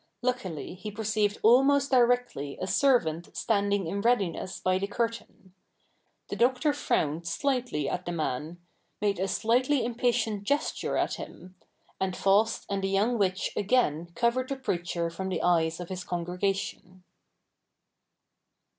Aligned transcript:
Luckily 0.23 0.73
he 0.73 0.89
perceived 0.89 1.37
almost 1.43 1.91
directly 1.91 2.57
a 2.59 2.65
servant 2.65 3.37
standing 3.37 3.85
in 3.85 4.01
readiness 4.01 4.59
by 4.59 4.79
the 4.79 4.87
curtain. 4.87 5.53
The 6.29 6.35
Doctor 6.35 6.73
frowned 6.73 7.27
slightly 7.27 7.87
at 7.87 8.07
the 8.07 8.11
man; 8.11 8.57
made 8.99 9.19
a 9.19 9.27
slightly 9.27 9.85
impatient 9.85 10.43
gesture 10.43 10.97
at 10.97 11.17
him; 11.17 11.53
and 11.99 12.17
Faust 12.17 12.65
and 12.67 12.83
the 12.83 12.89
young 12.89 13.19
witch 13.19 13.51
again 13.55 14.07
covered 14.15 14.49
the 14.49 14.55
preacher 14.55 15.11
from 15.11 15.29
the 15.29 15.43
eyes 15.43 15.79
of 15.79 15.89
his 15.89 16.03
congregation. 16.03 17.03